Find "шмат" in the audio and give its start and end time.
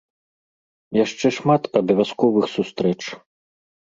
1.37-1.69